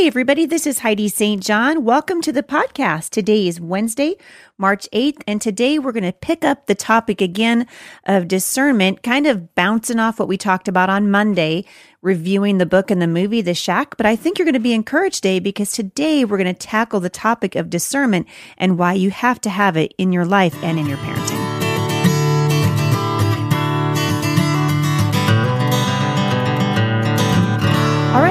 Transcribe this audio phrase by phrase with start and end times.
[0.00, 1.42] Hey, everybody, this is Heidi St.
[1.42, 1.84] John.
[1.84, 3.10] Welcome to the podcast.
[3.10, 4.16] Today is Wednesday,
[4.56, 7.66] March 8th, and today we're going to pick up the topic again
[8.06, 11.66] of discernment, kind of bouncing off what we talked about on Monday,
[12.00, 13.98] reviewing the book and the movie, The Shack.
[13.98, 17.00] But I think you're going to be encouraged today because today we're going to tackle
[17.00, 18.26] the topic of discernment
[18.56, 21.19] and why you have to have it in your life and in your parenting.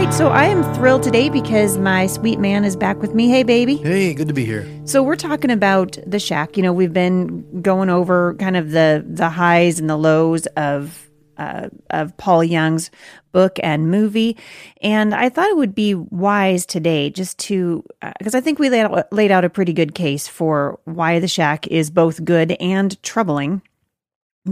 [0.05, 3.27] Right, so I am thrilled today because my sweet man is back with me.
[3.27, 3.76] Hey, baby.
[3.76, 4.66] Hey, good to be here.
[4.85, 6.55] So we're talking about the shack.
[6.55, 11.09] You know, we've been going over kind of the the highs and the lows of
[11.38, 12.91] uh, of Paul Young's
[13.34, 14.38] book and movie,
[14.81, 17.84] and I thought it would be wise today just to
[18.20, 21.20] because uh, I think we laid out, laid out a pretty good case for why
[21.20, 23.61] the shack is both good and troubling.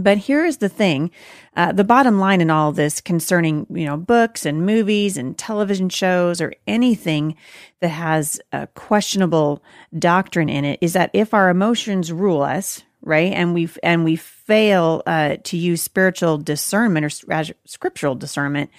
[0.02, 1.10] But here is the thing
[1.56, 5.88] uh, the bottom line in all this concerning, you know, books and movies and television
[5.88, 7.34] shows or anything
[7.80, 9.62] that has a questionable
[9.98, 14.14] doctrine in it is that if our emotions rule us, right, and we and we
[14.16, 18.70] fail uh, to use spiritual discernment or scriptural discernment,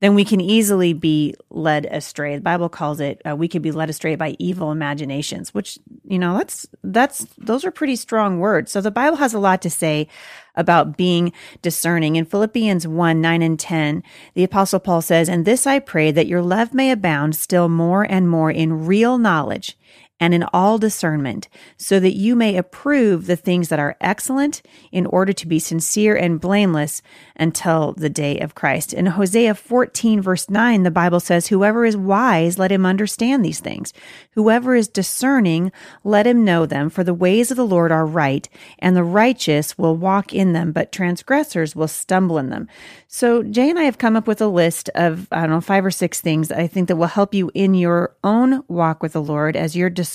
[0.00, 2.36] then we can easily be led astray.
[2.36, 6.18] The Bible calls it uh, we could be led astray by evil imaginations, which you
[6.18, 8.72] know that's that's those are pretty strong words.
[8.72, 10.08] So the Bible has a lot to say
[10.54, 12.16] about being discerning.
[12.16, 14.02] In Philippians 1 9 and 10,
[14.34, 18.02] the Apostle Paul says, And this I pray that your love may abound still more
[18.02, 19.78] and more in real knowledge
[20.20, 25.06] and in all discernment, so that you may approve the things that are excellent in
[25.06, 27.02] order to be sincere and blameless
[27.36, 28.92] until the day of Christ.
[28.92, 33.60] In Hosea 14, verse 9, the Bible says, Whoever is wise, let him understand these
[33.60, 33.92] things.
[34.32, 35.70] Whoever is discerning,
[36.02, 38.48] let him know them, for the ways of the Lord are right,
[38.80, 42.68] and the righteous will walk in them, but transgressors will stumble in them.
[43.06, 45.84] So Jay and I have come up with a list of, I don't know, five
[45.84, 49.22] or six things I think that will help you in your own walk with the
[49.22, 50.07] Lord as you're discerning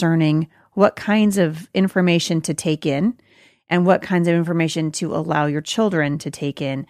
[0.73, 3.17] what kinds of information to take in
[3.69, 6.85] and what kinds of information to allow your children to take in.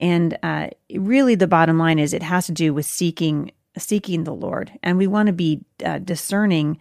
[0.00, 4.34] And uh, really, the bottom line is it has to do with seeking seeking the
[4.34, 6.78] Lord, and we want to be uh, discerning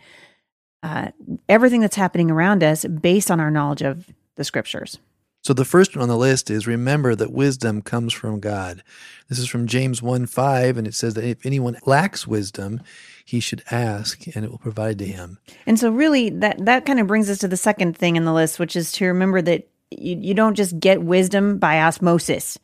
[0.83, 1.09] uh,
[1.49, 4.99] everything that's happening around us based on our knowledge of the Scriptures.
[5.43, 8.83] So the first one on the list is remember that wisdom comes from God.
[9.27, 12.81] This is from James 1 5, and it says that if anyone lacks wisdom,
[13.25, 15.39] he should ask and it will provide to him.
[15.65, 18.33] And so really that that kind of brings us to the second thing in the
[18.33, 22.57] list, which is to remember that you, you don't just get wisdom by osmosis.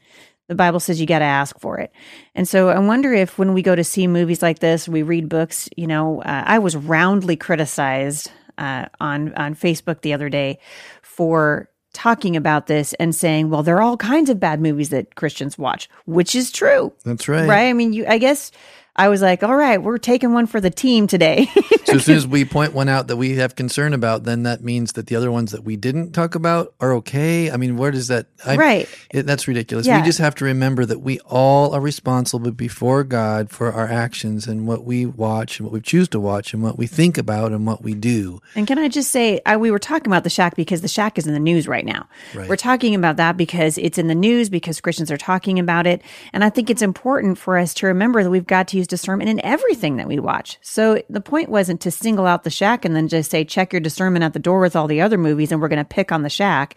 [0.48, 1.92] The Bible says you got to ask for it.
[2.34, 5.30] And so I wonder if when we go to see movies like this, we read
[5.30, 10.60] books, you know, uh, I was roundly criticized uh, on on Facebook the other day
[11.02, 15.16] for talking about this and saying, well, there are all kinds of bad movies that
[15.16, 16.94] Christians watch, which is true.
[17.04, 17.48] That's right.
[17.48, 17.70] Right?
[17.70, 18.52] I mean, you I guess
[19.00, 21.48] I was like, all right, we're taking one for the team today.
[21.86, 24.64] so as soon as we point one out that we have concern about, then that
[24.64, 27.52] means that the other ones that we didn't talk about are okay.
[27.52, 28.28] I mean, where does that?
[28.46, 28.90] I, right.
[29.12, 29.88] It, that's ridiculous.
[29.88, 30.00] Yeah.
[30.00, 34.48] We just have to remember that we all are responsible before God for our actions
[34.48, 37.52] and what we watch and what we choose to watch and what we think about
[37.52, 38.42] and what we do.
[38.56, 41.18] And can I just say, I, we were talking about the shack because the shack
[41.18, 42.08] is in the news right now.
[42.34, 42.48] Right.
[42.48, 46.02] We're talking about that because it's in the news because Christians are talking about it,
[46.34, 49.30] and I think it's important for us to remember that we've got to use discernment
[49.30, 50.58] in everything that we watch.
[50.62, 53.80] So the point wasn't to single out the shack and then just say, check your
[53.80, 56.24] discernment at the door with all the other movies and we're going to pick on
[56.24, 56.74] the shack.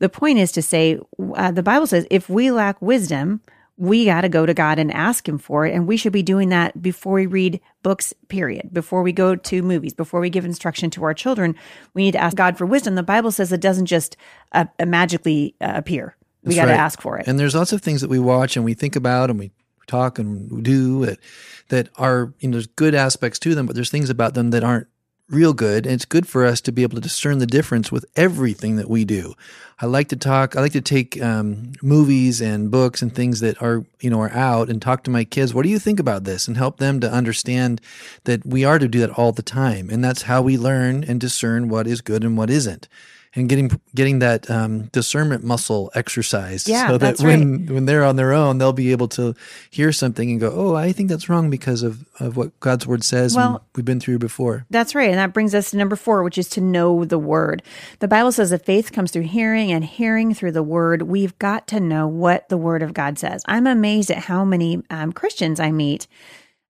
[0.00, 0.98] The point is to say,
[1.36, 3.40] uh, the Bible says, if we lack wisdom,
[3.76, 5.72] we got to go to God and ask Him for it.
[5.72, 8.74] And we should be doing that before we read books, period.
[8.74, 11.54] Before we go to movies, before we give instruction to our children,
[11.94, 12.96] we need to ask God for wisdom.
[12.96, 14.16] The Bible says it doesn't just
[14.50, 16.16] uh, magically uh, appear.
[16.42, 16.80] We got to right.
[16.80, 17.28] ask for it.
[17.28, 19.52] And there's lots of things that we watch and we think about and we
[19.86, 21.18] talk and do that,
[21.68, 24.64] that are, you know, there's good aspects to them, but there's things about them that
[24.64, 24.86] aren't
[25.28, 25.86] real good.
[25.86, 28.90] And it's good for us to be able to discern the difference with everything that
[28.90, 29.34] we do.
[29.80, 33.60] I like to talk, I like to take um, movies and books and things that
[33.62, 35.54] are, you know, are out and talk to my kids.
[35.54, 36.46] What do you think about this?
[36.46, 37.80] And help them to understand
[38.24, 39.88] that we are to do that all the time.
[39.90, 42.88] And that's how we learn and discern what is good and what isn't
[43.34, 47.70] and getting getting that um, discernment muscle exercised yeah, so that when right.
[47.70, 49.34] when they're on their own they'll be able to
[49.70, 53.04] hear something and go oh i think that's wrong because of, of what god's word
[53.04, 54.66] says well, and we've been through before.
[54.70, 57.62] That's right and that brings us to number four which is to know the word.
[58.00, 61.02] The bible says that faith comes through hearing and hearing through the word.
[61.02, 63.42] We've got to know what the word of god says.
[63.46, 66.06] I'm amazed at how many um, christians i meet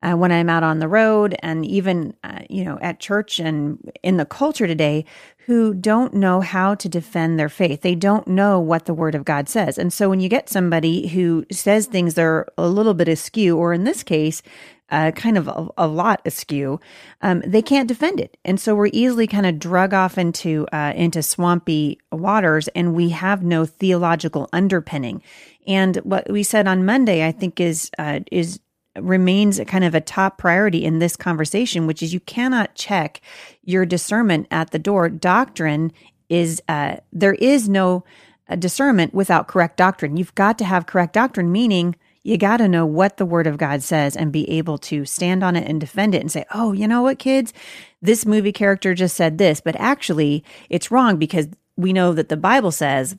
[0.03, 3.79] uh, when I'm out on the road and even, uh, you know, at church and
[4.03, 5.05] in the culture today
[5.47, 7.83] who don't know how to defend their faith.
[7.83, 9.77] They don't know what the word of God says.
[9.77, 13.57] And so when you get somebody who says things that are a little bit askew,
[13.57, 14.43] or in this case,
[14.91, 16.79] uh, kind of a, a lot askew,
[17.23, 20.93] um, they can't defend it, and so we're easily kind of drug off into uh,
[20.95, 25.23] into swampy waters, and we have no theological underpinning.
[25.67, 28.61] And what we said on Monday, I think, is uh, is
[28.99, 33.21] remains kind of a top priority in this conversation, which is you cannot check
[33.65, 35.09] your discernment at the door.
[35.09, 35.93] Doctrine
[36.29, 38.05] is uh, there is no
[38.49, 40.17] uh, discernment without correct doctrine.
[40.17, 43.59] You've got to have correct doctrine, meaning you got to know what the word of
[43.59, 46.73] God says and be able to stand on it and defend it and say, oh,
[46.73, 47.53] you know what, kids?
[48.01, 52.37] This movie character just said this, but actually it's wrong because we know that the
[52.37, 53.17] Bible says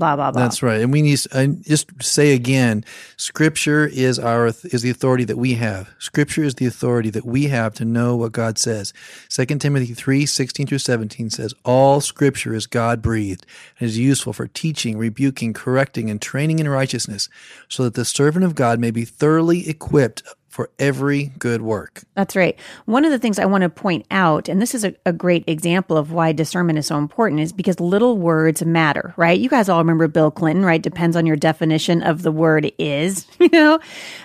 [0.00, 0.42] blah blah blah.
[0.42, 0.80] That's right.
[0.80, 2.84] And we need uh, just say again,
[3.16, 5.90] Scripture is our is the authority that we have.
[6.00, 8.92] Scripture is the authority that we have to know what God says.
[9.28, 13.46] Second Timothy three sixteen through seventeen says, "All Scripture is God breathed
[13.78, 17.28] and is useful for teaching, rebuking, correcting, and training in righteousness,
[17.68, 22.02] so that the servant of God may be thoroughly equipped." For every good work.
[22.16, 22.58] That's right.
[22.84, 25.44] One of the things I want to point out, and this is a, a, great
[25.46, 29.38] example of why discernment is so important, is because little words matter, right?
[29.38, 30.82] You guys all remember Bill Clinton, right?
[30.82, 33.78] Depends on your definition of the word is, you know?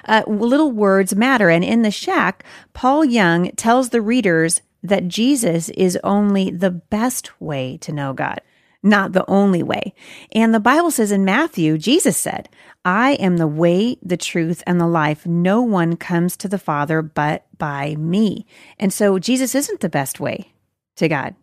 [0.05, 1.51] Uh, little words matter.
[1.51, 2.43] And in the shack,
[2.73, 8.41] Paul Young tells the readers that Jesus is only the best way to know God
[8.85, 9.93] not the only way.
[10.31, 12.47] And the Bible says in Matthew, Jesus said,
[12.85, 15.25] I am the way, the truth, and the life.
[15.25, 18.45] No one comes to the Father but by me.
[18.77, 20.53] And so Jesus isn't the best way
[20.97, 21.35] to God.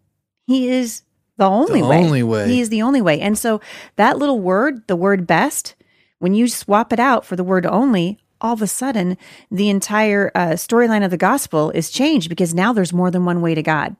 [0.46, 1.02] He is
[1.36, 1.96] the only the way.
[1.98, 2.48] only way.
[2.48, 3.20] He is the only way.
[3.20, 3.60] And so
[3.96, 5.74] that little word, the word best,
[6.20, 9.16] when you swap it out for the word only, all of a sudden
[9.50, 13.40] the entire uh, storyline of the gospel is changed because now there's more than one
[13.40, 13.96] way to God.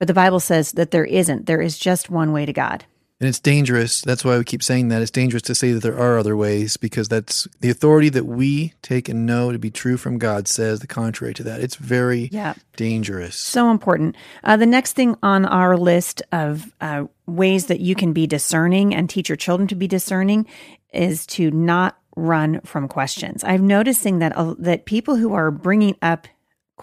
[0.00, 1.46] But the Bible says that there isn't.
[1.46, 2.84] There is just one way to God.
[3.20, 4.00] And it's dangerous.
[4.00, 5.02] That's why we keep saying that.
[5.02, 8.72] It's dangerous to say that there are other ways because that's the authority that we
[8.80, 11.60] take and know to be true from God says the contrary to that.
[11.60, 12.54] It's very yeah.
[12.76, 13.36] dangerous.
[13.36, 14.16] So important.
[14.42, 18.94] Uh, the next thing on our list of uh, ways that you can be discerning
[18.94, 20.46] and teach your children to be discerning
[20.94, 23.44] is to not run from questions.
[23.44, 26.26] I'm noticing that uh, that people who are bringing up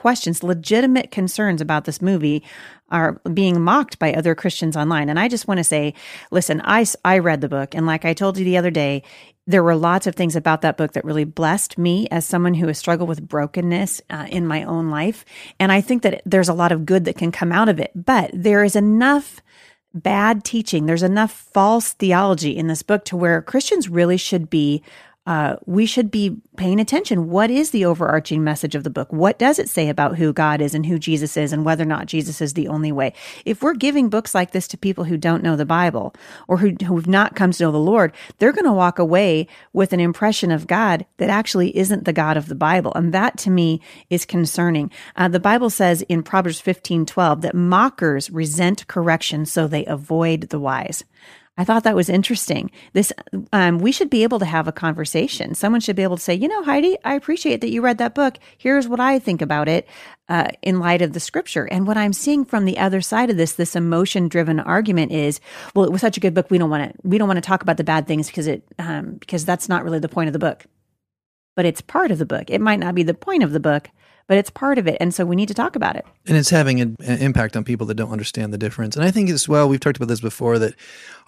[0.08, 2.42] questions, legitimate concerns about this movie
[2.88, 5.10] are being mocked by other Christians online.
[5.10, 5.94] And I just want to say,
[6.32, 7.76] listen, I, I read the book.
[7.76, 9.04] And like I told you the other day,
[9.48, 12.68] there were lots of things about that book that really blessed me as someone who
[12.68, 15.26] has struggled with brokenness uh, in my own life.
[15.60, 17.92] And I think that there's a lot of good that can come out of it.
[17.94, 19.42] But there is enough
[19.94, 24.82] bad teaching, there's enough false theology in this book to where Christians really should be
[25.28, 27.30] uh, we should be paying attention.
[27.30, 29.12] What is the overarching message of the book?
[29.12, 31.88] What does it say about who God is and who Jesus is and whether or
[31.88, 33.12] not Jesus is the only way?
[33.44, 36.16] If we're giving books like this to people who don't know the Bible
[36.48, 39.92] or who, who've not come to know the Lord, they're going to walk away with
[39.92, 42.94] an impression of God that actually isn't the God of the Bible.
[42.96, 44.90] And that to me is concerning.
[45.18, 50.44] Uh, the Bible says in Proverbs 15, 12 that mockers resent correction so they avoid
[50.44, 51.04] the wise.
[51.58, 52.70] I thought that was interesting.
[52.94, 53.12] This,
[53.52, 55.56] um, we should be able to have a conversation.
[55.56, 58.14] Someone should be able to say, you know, Heidi, I appreciate that you read that
[58.14, 58.38] book.
[58.58, 59.88] Here's what I think about it
[60.30, 61.66] uh, in light of the scripture.
[61.66, 65.40] And what I'm seeing from the other side of this, this emotion driven argument is,
[65.74, 66.52] well, it was such a good book.
[66.52, 68.64] We don't want to, we don't want to talk about the bad things because it,
[68.78, 70.66] um, because that's not really the point of the book.
[71.56, 72.52] But it's part of the book.
[72.52, 73.90] It might not be the point of the book,
[74.28, 74.98] but it's part of it.
[75.00, 76.06] And so we need to talk about it.
[76.28, 78.96] And it's having an, impact on people that don't understand the difference.
[78.96, 80.76] And I think as well, we've talked about this before, that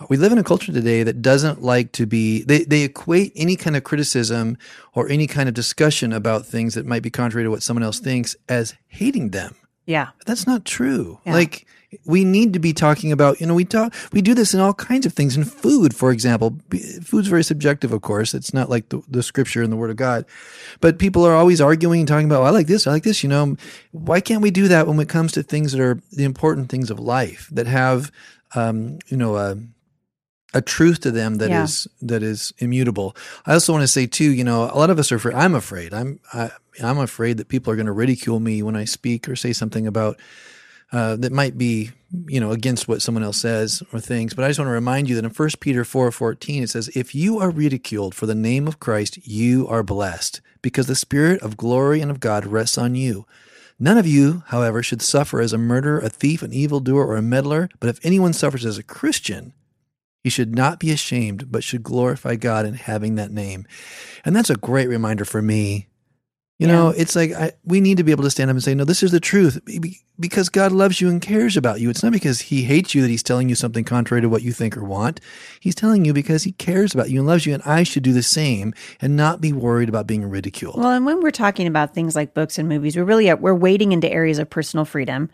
[0.09, 3.55] we live in a culture today that doesn't like to be, they, they equate any
[3.55, 4.57] kind of criticism
[4.93, 7.99] or any kind of discussion about things that might be contrary to what someone else
[7.99, 9.55] thinks as hating them.
[9.89, 10.09] Yeah.
[10.27, 11.19] That's not true.
[11.25, 11.33] Yeah.
[11.33, 11.65] Like,
[12.05, 14.75] we need to be talking about, you know, we talk, we do this in all
[14.75, 15.35] kinds of things.
[15.35, 16.55] In food, for example,
[17.01, 18.35] food's very subjective, of course.
[18.35, 20.25] It's not like the, the scripture and the word of God,
[20.79, 23.23] but people are always arguing and talking about, well, I like this, I like this,
[23.23, 23.57] you know,
[23.91, 26.91] why can't we do that when it comes to things that are the important things
[26.91, 28.11] of life that have,
[28.53, 29.57] um, you know, a,
[30.53, 31.63] a truth to them that yeah.
[31.63, 33.15] is that is immutable.
[33.45, 35.35] I also want to say too, you know, a lot of us are afraid.
[35.35, 35.93] I'm afraid.
[35.93, 36.51] I'm I,
[36.83, 39.85] I'm afraid that people are going to ridicule me when I speak or say something
[39.85, 40.19] about
[40.91, 41.91] uh, that might be
[42.25, 44.33] you know against what someone else says or things.
[44.33, 46.87] but i just want to remind you that in 1 peter 4 14 it says
[46.95, 51.39] if you are ridiculed for the name of christ you are blessed because the spirit
[51.43, 53.27] of glory and of god rests on you
[53.77, 57.21] none of you however should suffer as a murderer a thief an evildoer or a
[57.21, 59.53] meddler but if anyone suffers as a christian
[60.29, 63.65] he should not be ashamed but should glorify god in having that name.
[64.23, 65.87] And that's a great reminder for me
[66.59, 68.75] You know, it's like I, we need to be able to stand up and say,
[68.75, 69.61] no, this is the truth
[70.19, 71.89] because God loves you and cares about you.
[71.89, 74.51] It's not because he hates you that he's telling you something contrary to what you
[74.51, 75.21] think or want.
[75.61, 77.53] He's telling you because he cares about you and loves you.
[77.53, 80.75] And I should do the same and not be worried about being ridiculed.
[80.77, 83.53] Well, and when we're talking about things like books and movies, we're really, uh, we're
[83.53, 85.29] wading into areas of personal freedom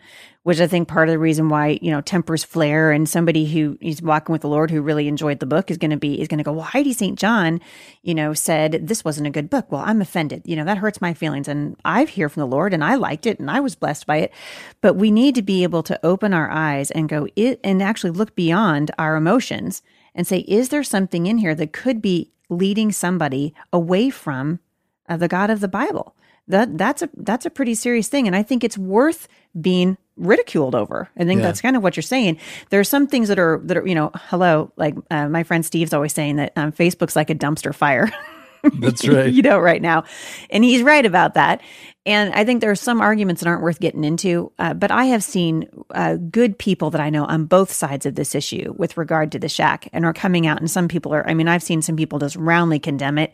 [0.46, 3.76] which I think part of the reason why, you know, tempers flare and somebody who
[3.80, 6.28] is walking with the Lord who really enjoyed the book is going to be, is
[6.28, 7.18] going to go, well, Heidi St.
[7.18, 7.60] John,
[8.02, 9.72] you know, said this wasn't a good book.
[9.72, 10.42] Well, I'm offended.
[10.44, 11.48] You know, that hurts my feelings.
[11.48, 14.18] And I've hear from the Lord and I liked it and I was blessed by
[14.18, 14.32] it.
[14.80, 18.10] But we need to be able to open our eyes and go it and actually
[18.10, 19.82] look beyond our emotions
[20.14, 24.60] and say, is there something in here that could be leading somebody away from
[25.08, 26.14] uh, the God of the Bible?
[26.48, 29.26] That that's a that's a pretty serious thing, and I think it's worth
[29.60, 31.10] being ridiculed over.
[31.16, 31.46] I think yeah.
[31.46, 32.38] that's kind of what you're saying.
[32.70, 35.66] There are some things that are that are you know, hello, like uh, my friend
[35.66, 38.12] Steve's always saying that um, Facebook's like a dumpster fire.
[38.74, 39.32] That's right.
[39.32, 40.04] you know, right now,
[40.50, 41.60] and he's right about that.
[42.04, 44.52] And I think there are some arguments that aren't worth getting into.
[44.60, 48.14] Uh, but I have seen uh, good people that I know on both sides of
[48.14, 50.60] this issue with regard to the shack, and are coming out.
[50.60, 51.28] And some people are.
[51.28, 53.32] I mean, I've seen some people just roundly condemn it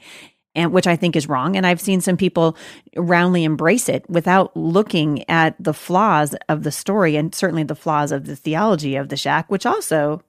[0.55, 1.57] and which I think is wrong.
[1.57, 2.57] And I've seen some people
[2.97, 8.13] roundly embrace it without looking at the flaws of the story and certainly the flaws
[8.13, 10.23] of the theology of the shack, which also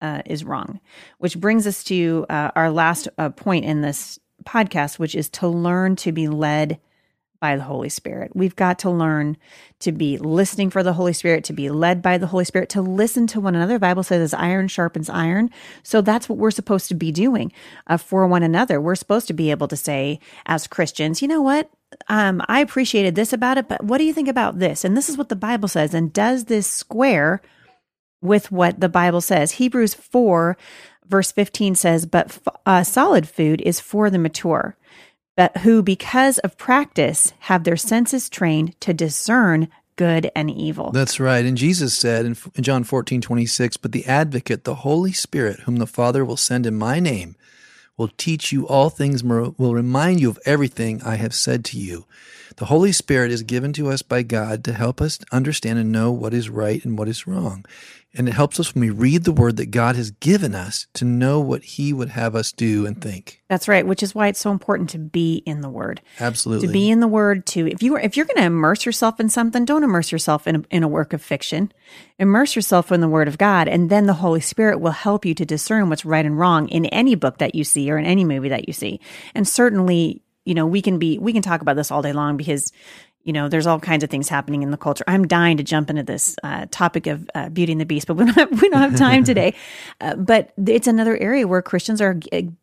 [0.00, 0.80] uh, is wrong.
[1.18, 5.48] Which brings us to uh, our last uh, point in this podcast, which is to
[5.48, 6.78] learn to be led
[7.40, 8.32] by the Holy Spirit.
[8.34, 9.36] We've got to learn
[9.80, 12.82] to be listening for the Holy Spirit, to be led by the Holy Spirit, to
[12.82, 13.74] listen to one another.
[13.74, 15.50] The Bible says as iron sharpens iron.
[15.82, 17.52] So that's what we're supposed to be doing
[17.86, 18.80] uh, for one another.
[18.80, 21.70] We're supposed to be able to say, as Christians, you know what?
[22.08, 24.84] Um, I appreciated this about it, but what do you think about this?
[24.84, 25.94] And this is what the Bible says.
[25.94, 27.42] And does this square
[28.20, 29.52] with what the Bible says?
[29.52, 30.56] Hebrews 4,
[31.08, 34.76] verse 15 says, But uh, solid food is for the mature
[35.36, 40.90] but who, because of practice, have their senses trained to discern good and evil.
[40.90, 41.44] That's right.
[41.44, 45.76] And Jesus said in, in John 14, 26, But the advocate, the Holy Spirit, whom
[45.76, 47.36] the Father will send in my name,
[47.98, 52.06] will teach you all things, will remind you of everything I have said to you.
[52.56, 56.10] The Holy Spirit is given to us by God to help us understand and know
[56.10, 57.66] what is right and what is wrong.
[58.14, 61.04] And it helps us when we read the word that God has given us to
[61.04, 63.42] know what he would have us do and think.
[63.50, 66.00] That's right, which is why it's so important to be in the word.
[66.18, 66.66] Absolutely.
[66.66, 69.20] To be in the word to if you are, if you're going to immerse yourself
[69.20, 71.70] in something, don't immerse yourself in a, in a work of fiction.
[72.18, 75.34] Immerse yourself in the word of God and then the Holy Spirit will help you
[75.34, 78.24] to discern what's right and wrong in any book that you see or in any
[78.24, 78.98] movie that you see.
[79.34, 82.38] And certainly you know we can be we can talk about this all day long
[82.38, 82.72] because
[83.26, 85.02] you know, there's all kinds of things happening in the culture.
[85.08, 88.14] I'm dying to jump into this uh, topic of uh, Beauty and the Beast, but
[88.14, 89.52] we don't have, we don't have time today.
[90.00, 92.20] Uh, but it's another area where Christians are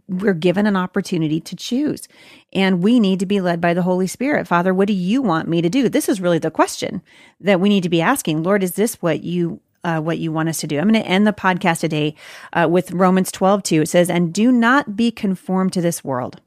[0.07, 2.07] we're given an opportunity to choose,
[2.53, 4.47] and we need to be led by the Holy Spirit.
[4.47, 5.89] Father, what do you want me to do?
[5.89, 7.01] This is really the question
[7.41, 8.41] that we need to be asking.
[8.41, 10.79] Lord, is this what you uh, what you want us to do.
[10.79, 12.15] I'm going to end the podcast today
[12.53, 13.81] uh, with Romans 12, 2.
[13.81, 16.39] It says, And do not be conformed to this world,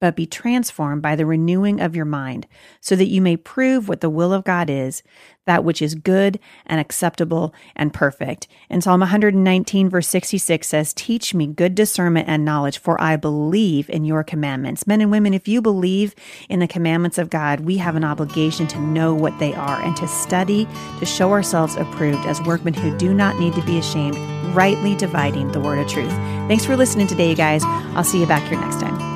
[0.00, 2.46] but be transformed by the renewing of your mind,
[2.80, 5.02] so that you may prove what the will of God is,
[5.46, 8.48] that which is good and acceptable and perfect.
[8.68, 13.88] And Psalm 119, verse 66 says, Teach me good discernment and knowledge, for I believe
[13.88, 14.86] in your commandments.
[14.86, 16.14] Men and women, if you believe
[16.48, 19.96] in the commandments of God, we have an obligation to know what they are and
[19.96, 24.16] to study to show ourselves approved as workmen who do not need to be ashamed,
[24.54, 26.12] rightly dividing the word of truth.
[26.48, 27.62] Thanks for listening today, you guys.
[27.64, 29.15] I'll see you back here next time.